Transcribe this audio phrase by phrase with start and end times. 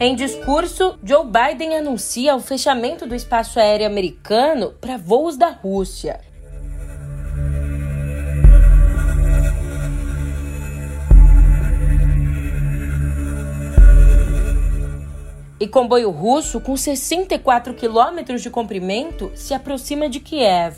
[0.00, 6.20] Em discurso, Joe Biden anuncia o fechamento do espaço aéreo americano para voos da Rússia.
[15.58, 20.76] E comboio russo com 64 quilômetros de comprimento se aproxima de Kiev.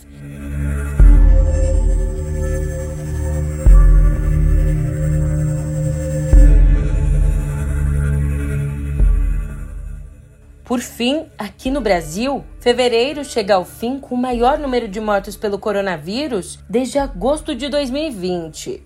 [10.70, 15.36] Por fim, aqui no Brasil, fevereiro chega ao fim com o maior número de mortos
[15.36, 18.80] pelo coronavírus desde agosto de 2020.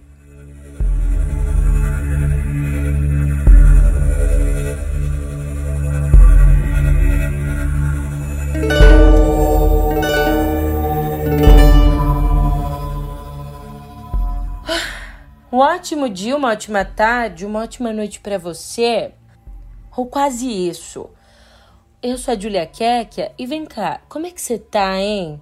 [15.52, 19.12] Um ótimo dia, uma ótima tarde, uma ótima noite para você.
[19.94, 21.10] Ou quase isso.
[22.06, 25.41] Eu sou a Julia Kekia e vem cá, como é que você tá, hein?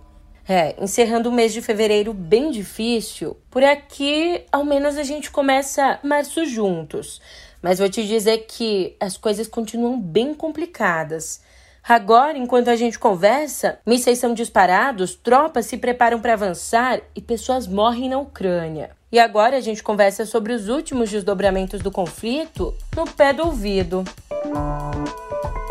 [0.48, 5.98] É, encerrando o mês de fevereiro bem difícil, por aqui ao menos a gente começa
[6.05, 7.20] março juntos.
[7.60, 11.42] Mas vou te dizer que as coisas continuam bem complicadas.
[11.83, 17.66] Agora, enquanto a gente conversa, mísseis são disparados, tropas se preparam para avançar e pessoas
[17.66, 18.90] morrem na Ucrânia.
[19.10, 24.05] E agora a gente conversa sobre os últimos desdobramentos do conflito no pé do ouvido.
[24.44, 25.61] Música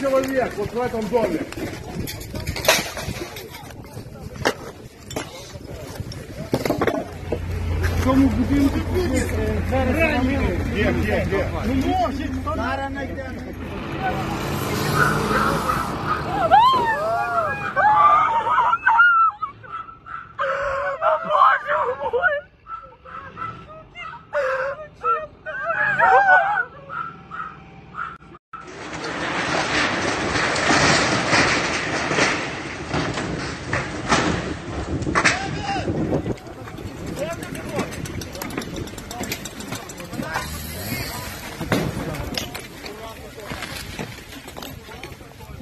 [0.00, 1.40] человек вот в этом доме.
[7.82, 8.78] В цьому будинку
[9.70, 10.58] ранений.
[11.86, 13.40] Може, зараз знайдемо.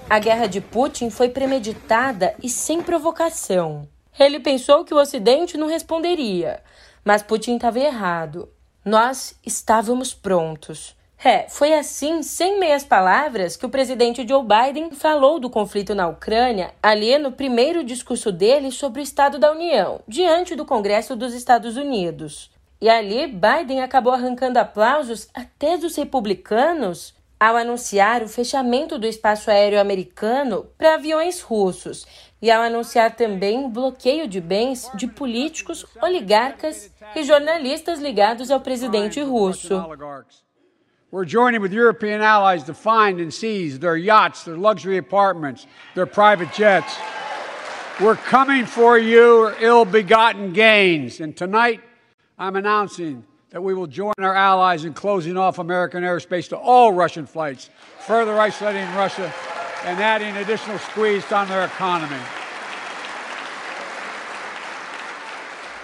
[0.08, 3.88] A guerra de Putin foi premeditada e sem provocação.
[4.18, 6.62] Ele pensou que o Ocidente não responderia,
[7.02, 8.48] mas Putin estava errado.
[8.84, 10.94] Nós estávamos prontos.
[11.24, 16.06] É, foi assim, sem meias palavras, que o presidente Joe Biden falou do conflito na
[16.06, 21.32] Ucrânia ali no primeiro discurso dele sobre o Estado da União, diante do Congresso dos
[21.32, 22.50] Estados Unidos.
[22.78, 29.50] E ali, Biden acabou arrancando aplausos até dos republicanos ao anunciar o fechamento do espaço
[29.50, 32.06] aéreo americano para aviões russos
[32.40, 38.60] e ao anunciar também o bloqueio de bens de políticos, oligarcas e jornalistas ligados ao
[38.60, 39.82] presidente russo.
[41.10, 46.08] We're joining with European allies to find and seize their yachts, their luxury apartments, their
[46.08, 46.98] private jets.
[48.00, 51.20] We're coming for your ill begotten gains.
[51.20, 51.80] And tonight,
[52.36, 56.92] I'm announcing that we will join our allies in closing off American airspace to all
[56.92, 57.70] Russian flights,
[58.00, 59.32] further isolating Russia
[59.84, 62.20] and adding additional squeeze on their economy.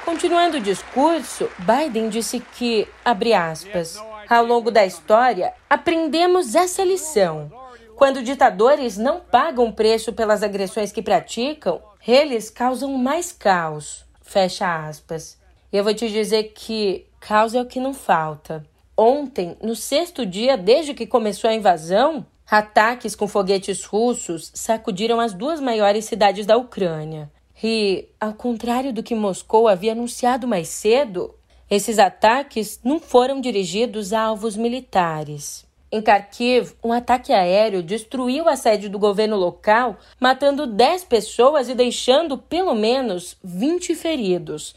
[0.05, 7.53] Continuando o discurso, Biden disse que, abre aspas, ao longo da história, aprendemos essa lição.
[7.95, 14.05] Quando ditadores não pagam preço pelas agressões que praticam, eles causam mais caos.
[14.23, 15.39] Fecha aspas.
[15.73, 18.67] E eu vou te dizer que Caos é o que não falta.
[18.97, 25.33] Ontem, no sexto dia desde que começou a invasão, ataques com foguetes russos sacudiram as
[25.33, 27.31] duas maiores cidades da Ucrânia.
[27.63, 31.35] E, ao contrário do que Moscou havia anunciado mais cedo,
[31.71, 35.65] esses ataques não foram dirigidos a alvos militares.
[35.93, 41.75] Em Kharkiv, um ataque aéreo destruiu a sede do governo local, matando 10 pessoas e
[41.75, 44.75] deixando pelo menos 20 feridos.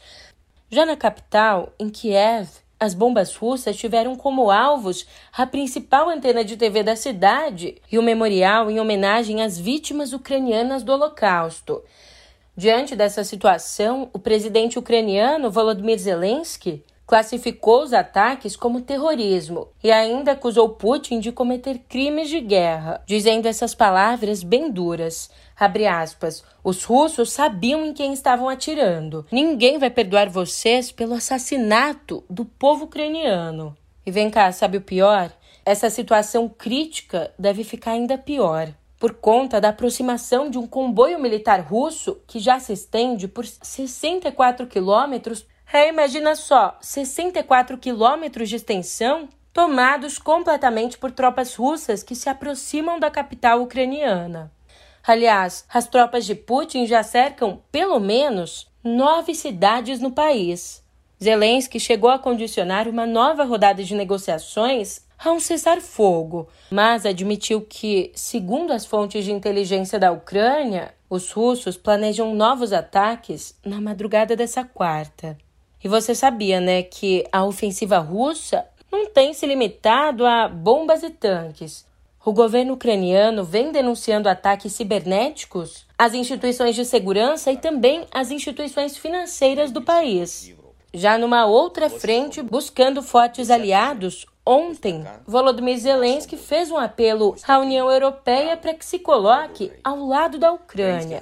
[0.70, 2.48] Já na capital, em Kiev,
[2.80, 8.02] as bombas russas tiveram como alvos a principal antena de TV da cidade e o
[8.02, 11.82] memorial em homenagem às vítimas ucranianas do Holocausto.
[12.56, 20.32] Diante dessa situação, o presidente ucraniano Volodymyr Zelensky classificou os ataques como terrorismo e ainda
[20.32, 25.30] acusou Putin de cometer crimes de guerra, dizendo essas palavras bem duras.
[25.58, 26.42] Abre aspas.
[26.62, 29.26] Os russos sabiam em quem estavam atirando.
[29.30, 33.76] Ninguém vai perdoar vocês pelo assassinato do povo ucraniano.
[34.04, 35.32] E vem cá, sabe o pior?
[35.64, 41.60] Essa situação crítica deve ficar ainda pior por conta da aproximação de um comboio militar
[41.60, 49.28] russo que já se estende por 64 quilômetros é, imagina só, 64 quilômetros de extensão
[49.52, 54.52] tomados completamente por tropas russas que se aproximam da capital ucraniana.
[55.06, 60.82] Aliás, as tropas de Putin já cercam pelo menos nove cidades no país.
[61.22, 68.12] Zelensky chegou a condicionar uma nova rodada de negociações a um cessar-fogo, mas admitiu que,
[68.14, 74.64] segundo as fontes de inteligência da Ucrânia, os russos planejam novos ataques na madrugada dessa
[74.64, 75.36] quarta.
[75.82, 81.10] E você sabia, né, que a ofensiva russa não tem se limitado a bombas e
[81.10, 81.86] tanques.
[82.26, 88.96] O governo ucraniano vem denunciando ataques cibernéticos às instituições de segurança e também às instituições
[88.96, 90.54] financeiras do país.
[90.94, 97.90] Já numa outra frente, buscando fortes aliados, ontem, Volodymyr Zelensky fez um apelo à União
[97.90, 101.20] Europeia para que se coloque ao lado da Ucrânia.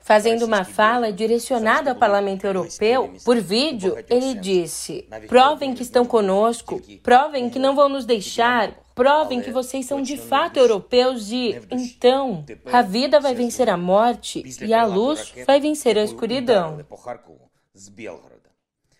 [0.00, 6.82] Fazendo uma fala direcionada ao Parlamento Europeu, por vídeo, ele disse: provem que estão conosco,
[7.00, 12.45] provem que não vão nos deixar, provem que vocês são de fato europeus e, então,
[12.71, 16.85] a vida vai vencer a morte e a luz vai vencer a escuridão.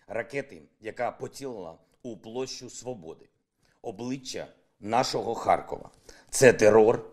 [0.08, 3.28] Ракети, яка поцілила у площу Свободи,
[3.82, 4.46] обличчя
[4.80, 5.90] нашого Харкова.
[6.30, 7.04] Це терор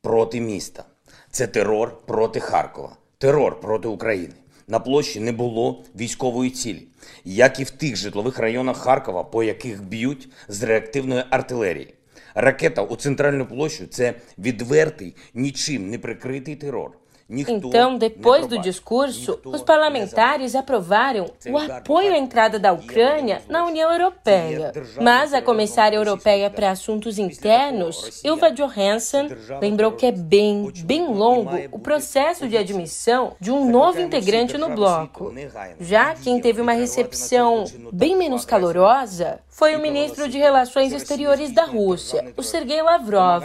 [0.00, 0.84] проти міста,
[1.30, 4.34] це терор проти Харкова терор проти України.
[4.67, 6.87] На площі не було військової цілі,
[7.25, 11.93] як і в тих житлових районах Харкова, по яких б'ють з реактивної артилерії.
[12.35, 16.91] Ракета у центральну площу це відвертий, нічим не прикритий терор.
[17.27, 23.91] Então, depois do discurso, os parlamentares aprovaram o apoio à entrada da Ucrânia na União
[23.91, 24.71] Europeia.
[25.01, 29.27] Mas a comissária europeia para assuntos internos, Ilva Johansson,
[29.59, 34.69] lembrou que é bem, bem longo o processo de admissão de um novo integrante no
[34.69, 35.33] bloco.
[35.79, 41.63] Já quem teve uma recepção bem menos calorosa foi o ministro de Relações Exteriores da
[41.63, 43.43] Rússia, o Sergei Lavrov.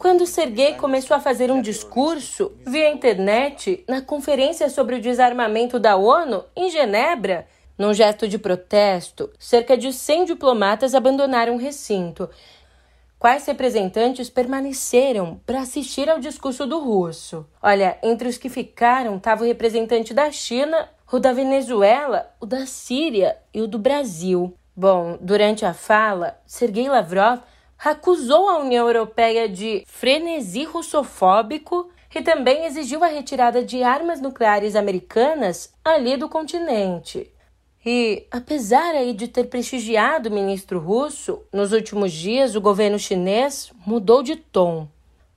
[0.00, 5.78] Quando Sergei começou a fazer um discurso via internet, internet na conferência sobre o desarmamento
[5.78, 7.46] da ONU em Genebra.
[7.78, 12.28] Num gesto de protesto, cerca de 100 diplomatas abandonaram o recinto.
[13.18, 17.46] Quais representantes permaneceram para assistir ao discurso do russo?
[17.62, 22.66] Olha, entre os que ficaram estava o representante da China, o da Venezuela, o da
[22.66, 24.54] Síria e o do Brasil.
[24.76, 27.40] Bom, durante a fala, Sergei Lavrov
[27.82, 34.76] acusou a União Europeia de frenesi russofóbico que também exigiu a retirada de armas nucleares
[34.76, 37.30] americanas ali do continente.
[37.84, 43.72] E, apesar aí de ter prestigiado o ministro russo, nos últimos dias o governo chinês
[43.86, 44.88] mudou de tom.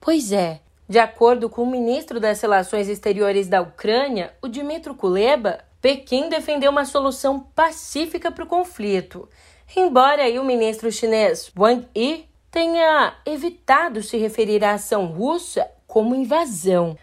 [0.01, 5.59] Pois é, de acordo com o ministro das Relações Exteriores da Ucrânia, o Dmitry Kuleba,
[5.81, 9.29] Pequim defendeu uma solução pacífica para o conflito,
[9.75, 16.15] embora aí o ministro chinês Wang Yi tenha evitado se referir à ação russa como
[16.15, 16.97] invasão.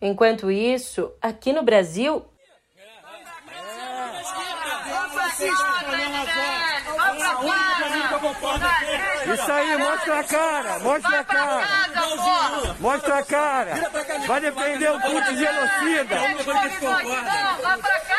[0.00, 2.24] Enquanto isso, aqui no Brasil.
[9.32, 11.66] Isso aí, mostra a cara, mostra a cara.
[12.80, 13.74] Mostra a cara.
[14.26, 16.16] Vai defender o culto genocida.
[17.62, 18.17] Vá pra casa.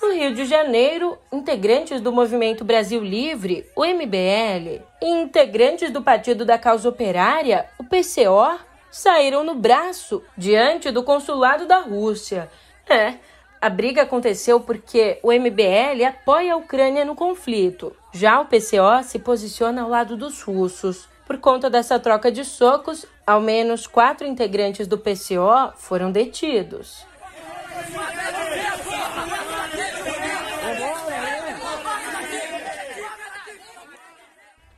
[0.00, 6.44] No Rio de Janeiro, integrantes do Movimento Brasil Livre, o MBL, e integrantes do Partido
[6.44, 8.58] da Causa Operária, o PCO,
[8.90, 12.50] saíram no braço diante do consulado da Rússia.
[12.88, 13.14] É,
[13.60, 17.96] a briga aconteceu porque o MBL apoia a Ucrânia no conflito.
[18.12, 21.08] Já o PCO se posiciona ao lado dos russos.
[21.24, 27.06] Por conta dessa troca de socos, ao menos quatro integrantes do PCO foram detidos.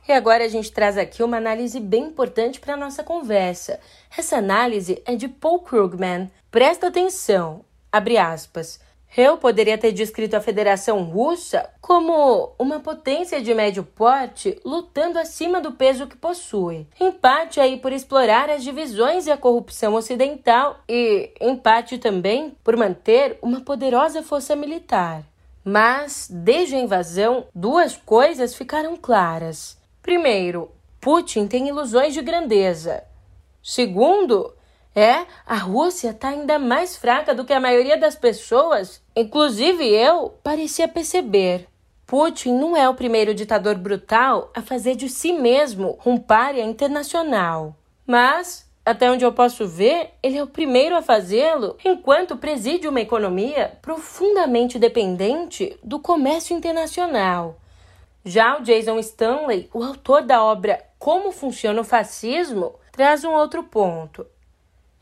[0.07, 3.79] E agora a gente traz aqui uma análise bem importante para a nossa conversa.
[4.15, 6.29] Essa análise é de Paul Krugman.
[6.51, 7.65] Presta atenção.
[7.91, 8.79] Abre aspas.
[9.17, 15.61] Eu poderia ter descrito a Federação Russa como uma potência de médio porte lutando acima
[15.61, 16.85] do peso que possui.
[16.99, 23.39] Empate aí por explorar as divisões e a corrupção ocidental e empate também por manter
[23.41, 25.23] uma poderosa força militar.
[25.63, 29.77] Mas, desde a invasão, duas coisas ficaram claras.
[30.01, 30.69] Primeiro,
[30.99, 33.03] Putin tem ilusões de grandeza.
[33.63, 34.53] Segundo,
[34.95, 40.39] é, a Rússia está ainda mais fraca do que a maioria das pessoas, inclusive eu,
[40.41, 41.67] parecia perceber.
[42.07, 47.75] Putin não é o primeiro ditador brutal a fazer de si mesmo um párea internacional.
[48.07, 53.01] Mas, até onde eu posso ver, ele é o primeiro a fazê-lo enquanto preside uma
[53.01, 57.57] economia profundamente dependente do comércio internacional.
[58.23, 63.63] Já o Jason Stanley, o autor da obra Como Funciona o Fascismo, traz um outro
[63.63, 64.25] ponto.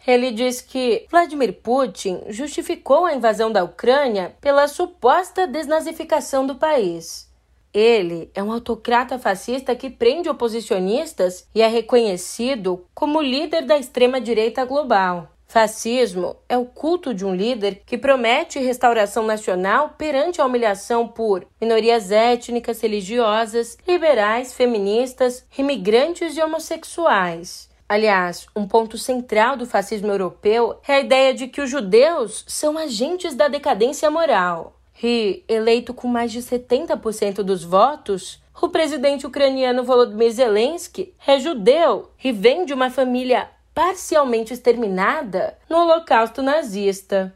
[0.06, 7.32] Ele diz que Vladimir Putin justificou a invasão da Ucrânia pela suposta desnazificação do país.
[7.74, 14.64] Ele é um autocrata fascista que prende oposicionistas e é reconhecido como líder da extrema-direita
[14.66, 15.30] global.
[15.48, 21.46] Fascismo é o culto de um líder que promete restauração nacional perante a humilhação por
[21.62, 27.70] minorias étnicas, religiosas, liberais, feministas, imigrantes e homossexuais.
[27.94, 32.76] Aliás, um ponto central do fascismo europeu é a ideia de que os judeus são
[32.76, 34.80] agentes da decadência moral.
[35.04, 42.10] E, eleito com mais de 70% dos votos, o presidente ucraniano Volodymyr Zelensky é judeu
[42.24, 47.32] e vem de uma família parcialmente exterminada no Holocausto nazista.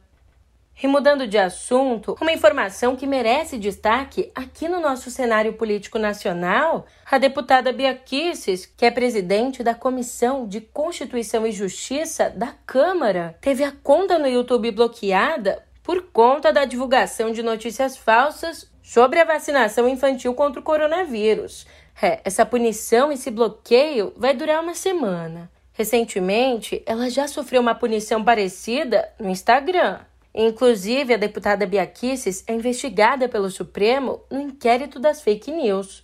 [0.82, 6.86] E mudando de assunto, uma informação que merece destaque aqui no nosso cenário político nacional,
[7.10, 13.36] a deputada Bia Kicis, que é presidente da Comissão de Constituição e Justiça da Câmara,
[13.42, 19.26] teve a conta no YouTube bloqueada por conta da divulgação de notícias falsas sobre a
[19.26, 21.66] vacinação infantil contra o coronavírus.
[22.00, 25.50] É, essa punição, esse bloqueio, vai durar uma semana.
[25.74, 30.00] Recentemente, ela já sofreu uma punição parecida no Instagram.
[30.40, 36.04] Inclusive, a deputada Bia Kicis é investigada pelo Supremo no inquérito das fake news.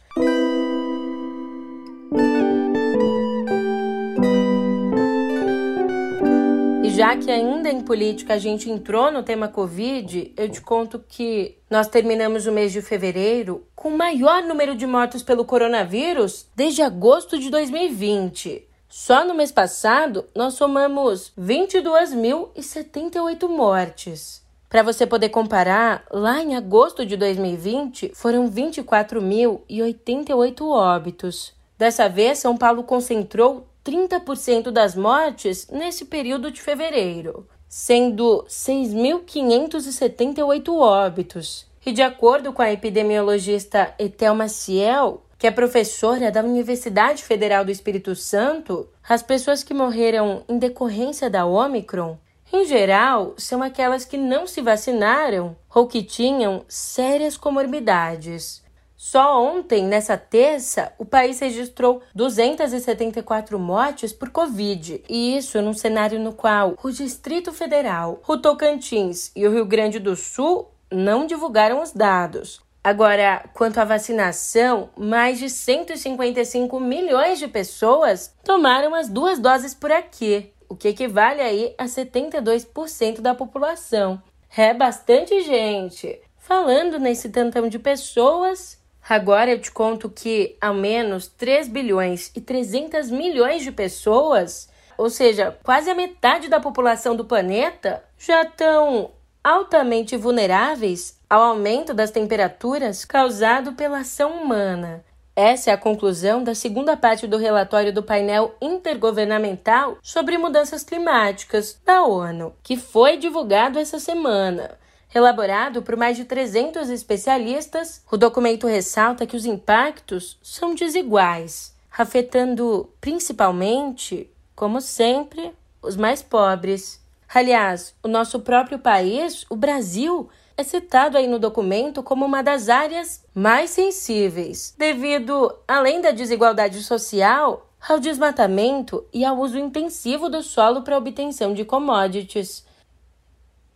[6.83, 10.97] E já que ainda em política a gente entrou no tema Covid, eu te conto
[11.07, 16.47] que nós terminamos o mês de fevereiro com o maior número de mortos pelo coronavírus
[16.55, 18.72] desde agosto de 2020.
[18.95, 24.45] Só no mês passado, nós somamos 22.078 mortes.
[24.69, 31.55] Para você poder comparar, lá em agosto de 2020 foram 24.088 óbitos.
[31.75, 41.65] Dessa vez, São Paulo concentrou 30% das mortes nesse período de fevereiro, sendo 6.578 óbitos.
[41.83, 47.71] E de acordo com a epidemiologista Etel Maciel, que é professora da Universidade Federal do
[47.71, 52.17] Espírito Santo, as pessoas que morreram em decorrência da Omicron,
[52.53, 58.63] em geral, são aquelas que não se vacinaram ou que tinham sérias comorbidades.
[58.95, 66.21] Só ontem, nessa terça, o país registrou 274 mortes por Covid, e isso num cenário
[66.21, 71.81] no qual o Distrito Federal, o Tocantins e o Rio Grande do Sul não divulgaram
[71.81, 72.62] os dados.
[72.83, 79.89] Agora, quanto à vacinação, mais de 155 milhões de pessoas tomaram as duas doses por
[79.89, 84.21] aqui, o que equivale aí a 72% da população.
[84.55, 86.19] É bastante gente.
[86.37, 92.41] Falando nesse tantão de pessoas, agora eu te conto que ao menos 3 bilhões e
[92.41, 99.11] 300 milhões de pessoas, ou seja, quase a metade da população do planeta, já estão
[99.41, 105.03] altamente vulneráveis ao aumento das temperaturas causado pela ação humana.
[105.35, 111.81] Essa é a conclusão da segunda parte do relatório do painel intergovernamental sobre mudanças climáticas
[111.83, 114.77] da ONU, que foi divulgado essa semana.
[115.11, 122.91] Elaborado por mais de 300 especialistas, o documento ressalta que os impactos são desiguais, afetando
[123.01, 127.03] principalmente, como sempre, os mais pobres.
[127.33, 132.69] Aliás, o nosso próprio país, o Brasil, é citado aí no documento como uma das
[132.69, 140.41] áreas mais sensíveis, devido, além da desigualdade social, ao desmatamento e ao uso intensivo do
[140.41, 142.65] solo para obtenção de commodities.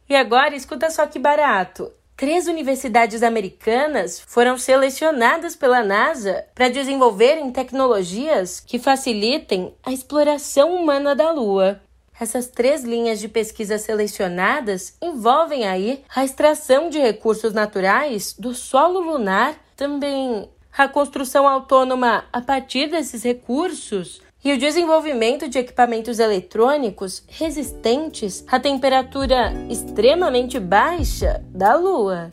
[0.09, 1.91] E agora, escuta só que barato!
[2.15, 11.13] Três universidades americanas foram selecionadas pela NASA para desenvolverem tecnologias que facilitem a exploração humana
[11.13, 11.79] da Lua.
[12.19, 18.99] Essas três linhas de pesquisa selecionadas envolvem aí a extração de recursos naturais do solo
[18.99, 27.23] lunar, também a construção autônoma a partir desses recursos e o desenvolvimento de equipamentos eletrônicos
[27.27, 32.29] resistentes à temperatura extremamente baixa da Lua.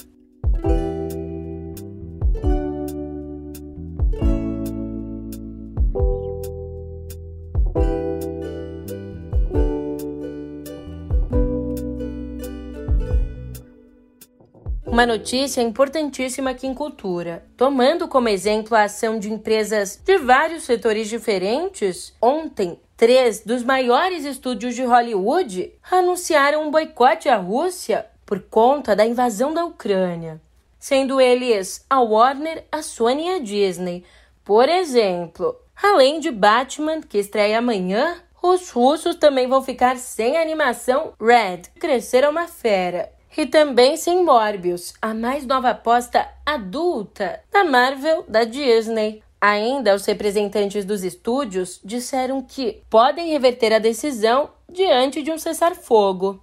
[14.95, 17.45] Uma notícia importantíssima aqui em cultura.
[17.57, 24.25] Tomando como exemplo a ação de empresas de vários setores diferentes, ontem três dos maiores
[24.25, 30.41] estúdios de Hollywood anunciaram um boicote à Rússia por conta da invasão da Ucrânia,
[30.79, 34.05] sendo eles a Warner, a Sony e a Disney.
[34.45, 40.41] Por exemplo, além de Batman, que estreia amanhã, os russos também vão ficar sem a
[40.41, 47.41] animação Red, Crescer é uma Fera, e também sem Morbius, a mais nova aposta adulta
[47.53, 49.23] da Marvel da Disney.
[49.41, 56.43] Ainda, os representantes dos estúdios disseram que podem reverter a decisão diante de um cessar-fogo.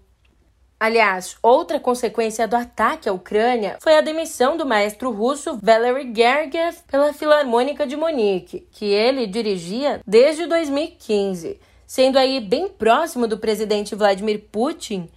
[0.80, 6.78] Aliás, outra consequência do ataque à Ucrânia foi a demissão do maestro russo Valery Gergiev
[6.90, 11.60] pela Filarmônica de Munique, que ele dirigia desde 2015.
[11.86, 15.08] Sendo aí bem próximo do presidente Vladimir Putin,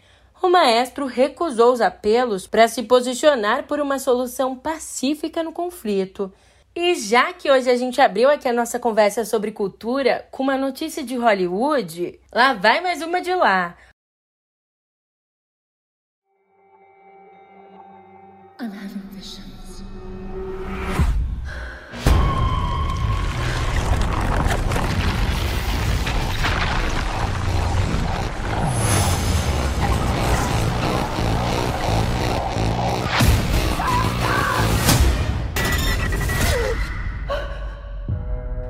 [0.42, 6.32] o maestro recusou os apelos para se posicionar por uma solução pacífica no conflito.
[6.76, 10.58] E já que hoje a gente abriu aqui a nossa conversa sobre cultura com uma
[10.58, 13.76] notícia de Hollywood, lá vai mais uma de lá.
[18.60, 19.53] I'm having visions.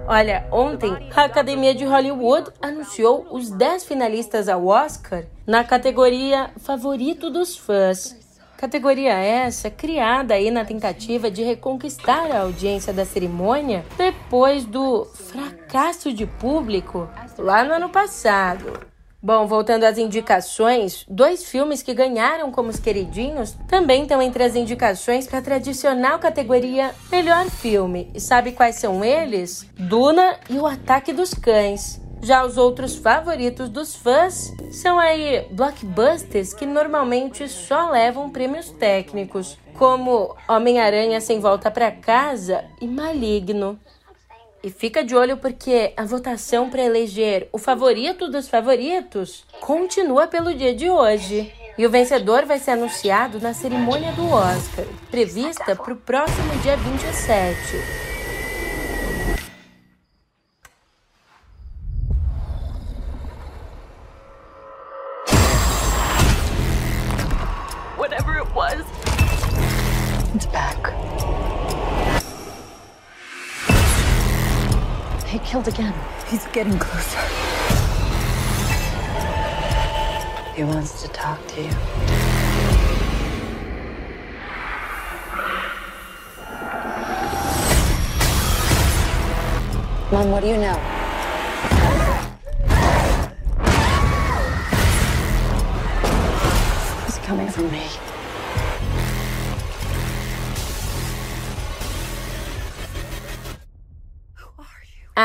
[0.07, 7.31] Olha, ontem a Academia de Hollywood anunciou os 10 finalistas ao Oscar na categoria Favorito
[7.31, 8.15] dos Fãs.
[8.59, 16.13] Categoria essa criada aí na tentativa de reconquistar a audiência da cerimônia depois do fracasso
[16.13, 17.09] de público
[17.39, 18.94] lá no ano passado.
[19.25, 24.55] Bom, voltando às indicações, dois filmes que ganharam como os queridinhos também estão entre as
[24.55, 28.11] indicações para a tradicional categoria Melhor Filme.
[28.13, 29.67] E sabe quais são eles?
[29.79, 31.99] Duna e O Ataque dos Cães.
[32.21, 39.59] Já os outros favoritos dos fãs são aí blockbusters que normalmente só levam prêmios técnicos,
[39.73, 43.79] como Homem-Aranha Sem Volta para Casa e Maligno.
[44.65, 50.55] E fica de olho porque a votação para eleger o favorito dos favoritos continua pelo
[50.55, 51.53] dia de hoje.
[51.77, 56.79] E o vencedor vai ser anunciado na cerimônia do Oscar, prevista para o próximo dia
[56.79, 58.14] 27.
[75.55, 75.95] Killed again.
[76.27, 77.21] He's getting closer.
[80.57, 81.71] He wants to talk to you.
[90.11, 90.77] Mom, what do you know?
[97.05, 98.14] He's coming for me.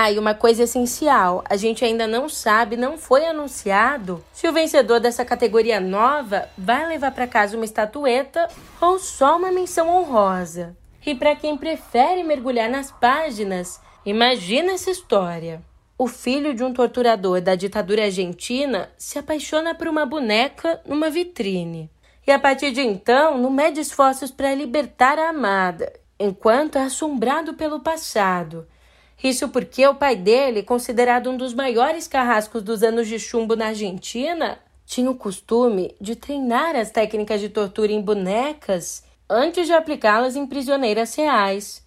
[0.09, 4.51] Ah, e uma coisa essencial: a gente ainda não sabe, não foi anunciado se o
[4.51, 8.47] vencedor dessa categoria nova vai levar para casa uma estatueta
[8.81, 10.75] ou só uma menção honrosa.
[11.05, 15.61] E para quem prefere mergulhar nas páginas, imagina essa história.
[15.95, 21.87] O filho de um torturador da ditadura argentina se apaixona por uma boneca numa vitrine.
[22.25, 27.53] E a partir de então, não mede esforços para libertar a amada, enquanto é assombrado
[27.53, 28.67] pelo passado
[29.21, 33.67] isso porque o pai dele, considerado um dos maiores carrascos dos anos de chumbo na
[33.67, 40.35] Argentina, tinha o costume de treinar as técnicas de tortura em bonecas antes de aplicá-las
[40.35, 41.85] em prisioneiras reais.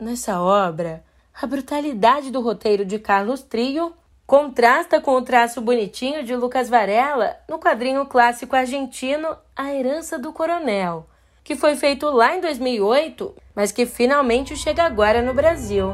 [0.00, 1.04] Nessa obra,
[1.40, 3.92] a brutalidade do roteiro de Carlos Trio
[4.26, 10.32] contrasta com o traço bonitinho de Lucas Varela no quadrinho clássico argentino A Herança do
[10.32, 11.06] Coronel,
[11.44, 15.92] que foi feito lá em 2008, mas que finalmente chega agora no Brasil.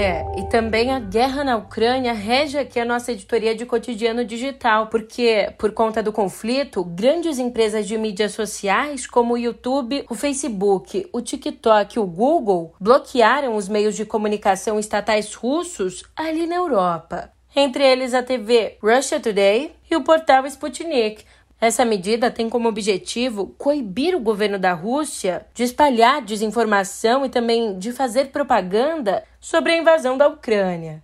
[0.00, 4.86] É, e também a guerra na Ucrânia rege aqui a nossa editoria de cotidiano digital,
[4.86, 11.04] porque, por conta do conflito, grandes empresas de mídias sociais, como o YouTube, o Facebook,
[11.12, 17.32] o TikTok e o Google, bloquearam os meios de comunicação estatais russos ali na Europa.
[17.56, 21.24] Entre eles a TV Russia Today e o portal Sputnik,
[21.60, 27.78] essa medida tem como objetivo coibir o governo da Rússia de espalhar desinformação e também
[27.78, 31.02] de fazer propaganda sobre a invasão da Ucrânia.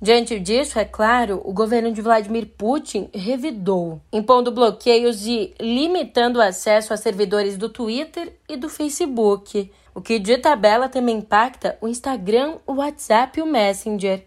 [0.00, 6.42] Diante disso, é claro, o governo de Vladimir Putin revidou, impondo bloqueios e limitando o
[6.42, 11.86] acesso a servidores do Twitter e do Facebook, o que de tabela também impacta o
[11.86, 14.26] Instagram, o WhatsApp e o Messenger.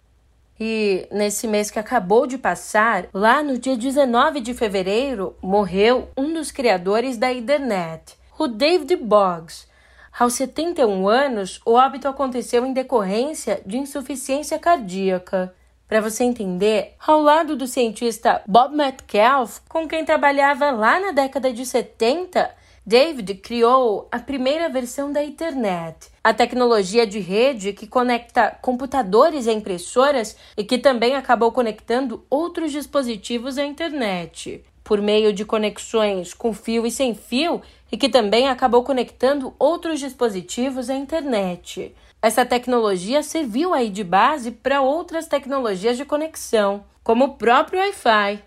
[0.58, 6.32] E nesse mês que acabou de passar, lá no dia 19 de fevereiro, morreu um
[6.32, 9.66] dos criadores da internet, o David Boggs.
[10.18, 15.54] Aos 71 anos, o óbito aconteceu em decorrência de insuficiência cardíaca.
[15.86, 21.52] Para você entender, ao lado do cientista Bob Metcalf, com quem trabalhava lá na década
[21.52, 22.50] de 70,
[22.84, 29.52] David criou a primeira versão da internet, a tecnologia de rede que conecta computadores a
[29.52, 36.52] impressoras e que também acabou conectando outros dispositivos à internet, por meio de conexões com
[36.52, 37.62] fio e sem fio,
[37.92, 41.94] e que também acabou conectando outros dispositivos à internet.
[42.20, 48.42] Essa tecnologia serviu aí de base para outras tecnologias de conexão, como o próprio Wi-Fi.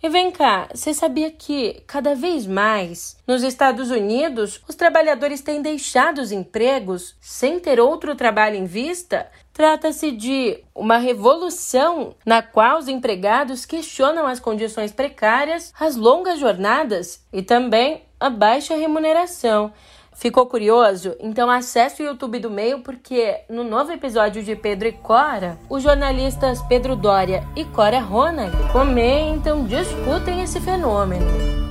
[0.00, 5.60] E vem cá, você sabia que, cada vez mais, nos Estados Unidos, os trabalhadores têm
[5.60, 9.28] deixado os empregos sem ter outro trabalho em vista?
[9.52, 17.26] Trata-se de uma revolução na qual os empregados questionam as condições precárias, as longas jornadas
[17.32, 19.72] e também a baixa remuneração.
[20.18, 21.14] Ficou curioso?
[21.20, 25.84] Então acesse o YouTube do Meio porque no novo episódio de Pedro e Cora, os
[25.84, 31.24] jornalistas Pedro Dória e Cora Ronald comentam, discutem esse fenômeno.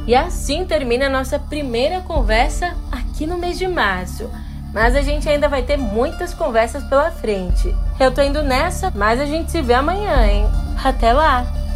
[0.08, 4.32] E assim termina a nossa primeira conversa aqui no mês de março.
[4.74, 7.76] Mas a gente ainda vai ter muitas conversas pela frente.
[8.00, 10.46] Eu tô indo nessa, mas a gente se vê amanhã, hein?
[10.82, 11.67] Até lá!